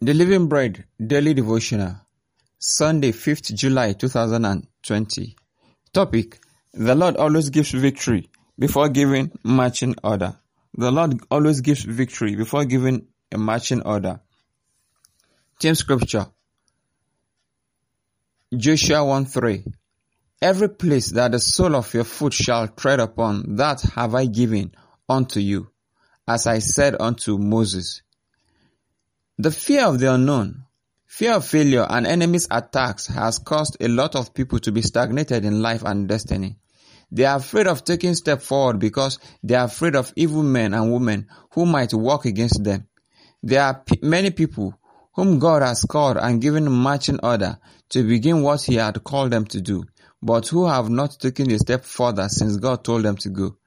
The 0.00 0.14
Living 0.14 0.46
Bread 0.46 0.84
Daily 1.04 1.34
Devotional, 1.34 1.96
Sunday, 2.56 3.10
5th 3.10 3.52
July 3.52 3.94
2020. 3.94 5.34
Topic 5.92 6.38
The 6.72 6.94
Lord 6.94 7.16
always 7.16 7.50
gives 7.50 7.72
victory 7.72 8.30
before 8.56 8.90
giving 8.90 9.32
marching 9.42 9.96
order. 10.04 10.36
The 10.74 10.92
Lord 10.92 11.18
always 11.32 11.62
gives 11.62 11.82
victory 11.82 12.36
before 12.36 12.64
giving 12.64 13.08
a 13.32 13.38
marching 13.38 13.82
order. 13.82 14.20
Team 15.58 15.74
Scripture 15.74 16.26
Joshua 18.56 19.04
1 19.04 19.24
3. 19.24 19.64
Every 20.40 20.68
place 20.68 21.10
that 21.10 21.32
the 21.32 21.40
sole 21.40 21.74
of 21.74 21.92
your 21.92 22.04
foot 22.04 22.34
shall 22.34 22.68
tread 22.68 23.00
upon, 23.00 23.56
that 23.56 23.80
have 23.96 24.14
I 24.14 24.26
given 24.26 24.70
unto 25.08 25.40
you, 25.40 25.72
as 26.28 26.46
I 26.46 26.60
said 26.60 26.94
unto 27.00 27.36
Moses. 27.36 28.02
The 29.40 29.52
fear 29.52 29.84
of 29.86 30.00
the 30.00 30.12
unknown, 30.12 30.64
fear 31.06 31.34
of 31.34 31.44
failure 31.46 31.86
and 31.88 32.08
enemies' 32.08 32.48
attacks 32.50 33.06
has 33.06 33.38
caused 33.38 33.76
a 33.78 33.86
lot 33.86 34.16
of 34.16 34.34
people 34.34 34.58
to 34.58 34.72
be 34.72 34.82
stagnated 34.82 35.44
in 35.44 35.62
life 35.62 35.84
and 35.84 36.08
destiny. 36.08 36.58
They 37.12 37.24
are 37.24 37.36
afraid 37.36 37.68
of 37.68 37.84
taking 37.84 38.16
step 38.16 38.42
forward 38.42 38.80
because 38.80 39.20
they 39.44 39.54
are 39.54 39.66
afraid 39.66 39.94
of 39.94 40.12
evil 40.16 40.42
men 40.42 40.74
and 40.74 40.92
women 40.92 41.28
who 41.52 41.66
might 41.66 41.94
work 41.94 42.24
against 42.24 42.64
them. 42.64 42.88
There 43.40 43.62
are 43.62 43.74
p- 43.74 44.00
many 44.02 44.30
people 44.32 44.74
whom 45.14 45.38
God 45.38 45.62
has 45.62 45.82
called 45.82 46.16
and 46.16 46.42
given 46.42 46.68
marching 46.68 47.20
order 47.22 47.58
to 47.90 48.02
begin 48.02 48.42
what 48.42 48.62
He 48.62 48.74
had 48.74 49.04
called 49.04 49.30
them 49.30 49.44
to 49.44 49.60
do, 49.60 49.84
but 50.20 50.48
who 50.48 50.66
have 50.66 50.90
not 50.90 51.16
taken 51.20 51.48
a 51.52 51.60
step 51.60 51.84
further 51.84 52.28
since 52.28 52.56
God 52.56 52.82
told 52.82 53.04
them 53.04 53.14
to 53.18 53.28
go. 53.28 53.57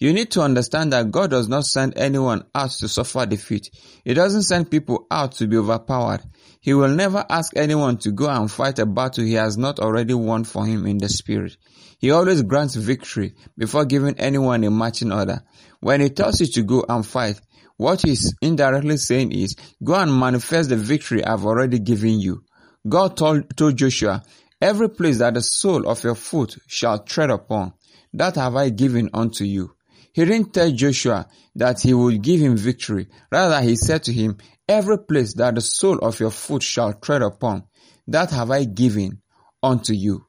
You 0.00 0.14
need 0.14 0.30
to 0.30 0.40
understand 0.40 0.94
that 0.94 1.10
God 1.10 1.28
does 1.28 1.46
not 1.46 1.66
send 1.66 1.98
anyone 1.98 2.46
out 2.54 2.70
to 2.70 2.88
suffer 2.88 3.26
defeat. 3.26 3.68
He 4.02 4.14
doesn't 4.14 4.44
send 4.44 4.70
people 4.70 5.06
out 5.10 5.32
to 5.32 5.46
be 5.46 5.58
overpowered. 5.58 6.22
He 6.62 6.72
will 6.72 6.88
never 6.88 7.22
ask 7.28 7.54
anyone 7.54 7.98
to 7.98 8.10
go 8.10 8.30
and 8.30 8.50
fight 8.50 8.78
a 8.78 8.86
battle 8.86 9.24
he 9.24 9.34
has 9.34 9.58
not 9.58 9.78
already 9.78 10.14
won 10.14 10.44
for 10.44 10.64
him 10.64 10.86
in 10.86 10.96
the 10.96 11.10
spirit. 11.10 11.58
He 11.98 12.10
always 12.12 12.40
grants 12.40 12.76
victory 12.76 13.34
before 13.58 13.84
giving 13.84 14.18
anyone 14.18 14.64
a 14.64 14.70
marching 14.70 15.12
order. 15.12 15.42
When 15.80 16.00
he 16.00 16.08
tells 16.08 16.40
you 16.40 16.46
to 16.46 16.62
go 16.62 16.82
and 16.88 17.04
fight, 17.04 17.38
what 17.76 18.00
he's 18.00 18.34
indirectly 18.40 18.96
saying 18.96 19.32
is, 19.32 19.54
go 19.84 19.96
and 19.96 20.18
manifest 20.18 20.70
the 20.70 20.76
victory 20.76 21.22
I've 21.22 21.44
already 21.44 21.78
given 21.78 22.18
you. 22.18 22.42
God 22.88 23.18
told, 23.18 23.54
told 23.54 23.76
Joshua, 23.76 24.22
every 24.62 24.88
place 24.88 25.18
that 25.18 25.34
the 25.34 25.42
sole 25.42 25.86
of 25.86 26.02
your 26.02 26.14
foot 26.14 26.56
shall 26.66 27.04
tread 27.04 27.28
upon, 27.28 27.74
that 28.14 28.36
have 28.36 28.56
I 28.56 28.70
given 28.70 29.10
unto 29.12 29.44
you. 29.44 29.74
He 30.12 30.24
didn't 30.24 30.52
tell 30.52 30.70
Joshua 30.70 31.28
that 31.56 31.80
he 31.80 31.94
would 31.94 32.22
give 32.22 32.40
him 32.40 32.56
victory. 32.56 33.08
Rather, 33.30 33.60
he 33.60 33.76
said 33.76 34.02
to 34.04 34.12
him, 34.12 34.38
Every 34.68 34.98
place 34.98 35.34
that 35.34 35.54
the 35.54 35.60
sole 35.60 35.98
of 35.98 36.20
your 36.20 36.30
foot 36.30 36.62
shall 36.62 36.92
tread 36.94 37.22
upon, 37.22 37.64
that 38.06 38.30
have 38.30 38.50
I 38.50 38.64
given 38.64 39.20
unto 39.62 39.92
you. 39.92 40.26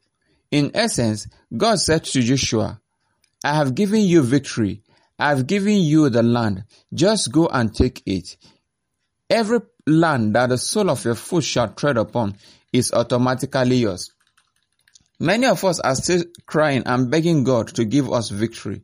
In 0.49 0.71
essence, 0.73 1.27
God 1.55 1.79
said 1.79 2.03
to 2.05 2.21
Joshua, 2.21 2.81
I 3.43 3.55
have 3.55 3.75
given 3.75 4.01
you 4.01 4.21
victory. 4.21 4.83
I 5.17 5.29
have 5.29 5.47
given 5.47 5.75
you 5.75 6.09
the 6.09 6.23
land. 6.23 6.63
Just 6.93 7.31
go 7.31 7.47
and 7.47 7.73
take 7.73 8.03
it. 8.05 8.37
Every 9.29 9.59
land 9.87 10.35
that 10.35 10.49
the 10.49 10.57
sole 10.57 10.89
of 10.89 11.05
your 11.05 11.15
foot 11.15 11.43
shall 11.43 11.69
tread 11.73 11.97
upon 11.97 12.35
is 12.73 12.91
automatically 12.91 13.77
yours. 13.77 14.11
Many 15.19 15.45
of 15.45 15.63
us 15.63 15.79
are 15.79 15.95
still 15.95 16.23
crying 16.47 16.83
and 16.85 17.11
begging 17.11 17.43
God 17.43 17.67
to 17.75 17.85
give 17.85 18.11
us 18.11 18.29
victory. 18.29 18.81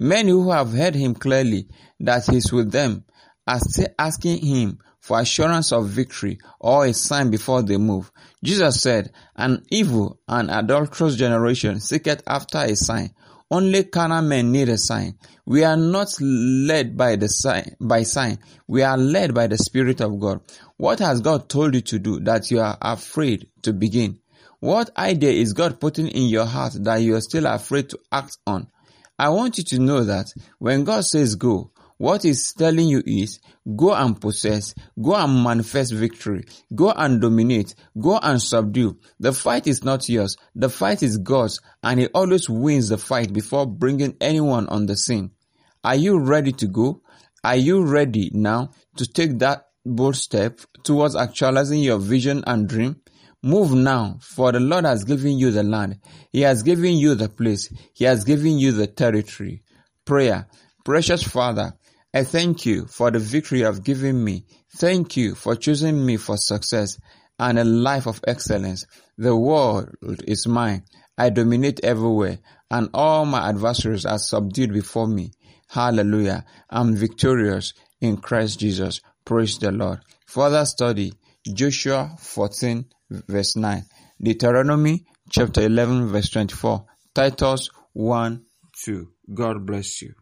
Many 0.00 0.30
who 0.30 0.52
have 0.52 0.72
heard 0.72 0.94
him 0.94 1.14
clearly 1.14 1.66
that 1.98 2.26
he 2.26 2.36
is 2.36 2.52
with 2.52 2.70
them 2.70 3.04
are 3.48 3.58
still 3.58 3.88
asking 3.98 4.46
him 4.46 4.78
for 5.00 5.18
assurance 5.18 5.72
of 5.72 5.88
victory 5.88 6.38
or 6.60 6.86
a 6.86 6.94
sign 6.94 7.30
before 7.30 7.62
they 7.62 7.78
move. 7.78 8.12
Jesus 8.44 8.80
said, 8.80 9.10
An 9.34 9.64
evil 9.72 10.20
and 10.28 10.52
adulterous 10.52 11.16
generation 11.16 11.80
seeketh 11.80 12.22
after 12.28 12.58
a 12.58 12.76
sign. 12.76 13.12
Only 13.50 13.84
carnal 13.84 14.22
men 14.22 14.52
need 14.52 14.68
a 14.68 14.78
sign. 14.78 15.18
We 15.44 15.64
are 15.64 15.76
not 15.76 16.14
led 16.20 16.96
by 16.96 17.16
the 17.16 17.26
sign, 17.26 17.74
by 17.80 18.04
sign. 18.04 18.38
We 18.68 18.82
are 18.82 18.96
led 18.96 19.34
by 19.34 19.48
the 19.48 19.58
Spirit 19.58 20.00
of 20.00 20.20
God. 20.20 20.42
What 20.76 21.00
has 21.00 21.22
God 21.22 21.48
told 21.48 21.74
you 21.74 21.80
to 21.80 21.98
do 21.98 22.20
that 22.20 22.52
you 22.52 22.60
are 22.60 22.78
afraid 22.80 23.48
to 23.62 23.72
begin? 23.72 24.20
What 24.60 24.96
idea 24.96 25.32
is 25.32 25.54
God 25.54 25.80
putting 25.80 26.06
in 26.06 26.28
your 26.28 26.44
heart 26.44 26.74
that 26.84 26.98
you 26.98 27.16
are 27.16 27.20
still 27.20 27.46
afraid 27.46 27.88
to 27.90 27.98
act 28.12 28.36
on? 28.46 28.68
I 29.18 29.30
want 29.30 29.58
you 29.58 29.64
to 29.64 29.78
know 29.80 30.04
that 30.04 30.32
when 30.58 30.84
God 30.84 31.04
says 31.04 31.34
go, 31.34 31.72
what 31.96 32.22
he's 32.22 32.52
telling 32.52 32.86
you 32.86 33.02
is 33.04 33.40
go 33.74 33.92
and 33.92 34.20
possess, 34.20 34.72
go 35.02 35.16
and 35.16 35.42
manifest 35.42 35.92
victory, 35.92 36.44
go 36.72 36.92
and 36.92 37.20
dominate, 37.20 37.74
go 38.00 38.18
and 38.18 38.40
subdue. 38.40 38.96
The 39.18 39.32
fight 39.32 39.66
is 39.66 39.82
not 39.82 40.08
yours. 40.08 40.36
The 40.54 40.70
fight 40.70 41.02
is 41.02 41.18
God's 41.18 41.60
and 41.82 41.98
he 41.98 42.06
always 42.06 42.48
wins 42.48 42.88
the 42.88 42.98
fight 42.98 43.32
before 43.32 43.66
bringing 43.66 44.16
anyone 44.20 44.68
on 44.68 44.86
the 44.86 44.96
scene. 44.96 45.32
Are 45.82 45.96
you 45.96 46.20
ready 46.20 46.52
to 46.52 46.68
go? 46.68 47.02
Are 47.42 47.56
you 47.56 47.84
ready 47.84 48.30
now 48.32 48.70
to 48.96 49.06
take 49.06 49.40
that 49.40 49.66
bold 49.84 50.16
step 50.16 50.60
towards 50.84 51.16
actualizing 51.16 51.80
your 51.80 51.98
vision 51.98 52.44
and 52.46 52.68
dream? 52.68 53.00
Move 53.42 53.72
now, 53.72 54.18
for 54.20 54.50
the 54.50 54.60
Lord 54.60 54.84
has 54.84 55.04
given 55.04 55.38
you 55.38 55.50
the 55.50 55.62
land. 55.62 56.00
He 56.32 56.40
has 56.40 56.62
given 56.62 56.96
you 56.96 57.14
the 57.14 57.28
place. 57.28 57.72
He 57.94 58.04
has 58.04 58.24
given 58.24 58.58
you 58.58 58.72
the 58.72 58.88
territory. 58.88 59.62
Prayer. 60.04 60.48
Precious 60.84 61.22
Father, 61.22 61.74
I 62.12 62.24
thank 62.24 62.66
you 62.66 62.86
for 62.86 63.10
the 63.10 63.18
victory 63.18 63.60
you 63.60 63.66
have 63.66 63.84
given 63.84 64.24
me. 64.24 64.44
Thank 64.76 65.16
you 65.16 65.34
for 65.34 65.54
choosing 65.54 66.04
me 66.04 66.16
for 66.16 66.36
success 66.36 66.98
and 67.38 67.58
a 67.58 67.64
life 67.64 68.06
of 68.06 68.20
excellence. 68.26 68.86
The 69.16 69.36
world 69.36 69.90
is 70.26 70.46
mine. 70.48 70.84
I 71.16 71.30
dominate 71.30 71.80
everywhere 71.84 72.38
and 72.70 72.90
all 72.92 73.24
my 73.24 73.48
adversaries 73.48 74.06
are 74.06 74.18
subdued 74.18 74.72
before 74.72 75.06
me. 75.06 75.32
Hallelujah. 75.68 76.44
I'm 76.70 76.96
victorious 76.96 77.74
in 78.00 78.16
Christ 78.16 78.60
Jesus. 78.60 79.00
Praise 79.24 79.58
the 79.58 79.70
Lord. 79.70 80.00
Further 80.26 80.64
study 80.64 81.12
Joshua 81.46 82.16
14 82.18 82.86
verse 83.10 83.56
9. 83.56 83.84
Deuteronomy 84.20 85.04
chapter 85.30 85.62
11 85.62 86.08
verse 86.08 86.30
24. 86.30 86.86
Titus 87.14 87.70
1 87.92 88.44
2. 88.84 89.08
God 89.34 89.66
bless 89.66 90.02
you. 90.02 90.14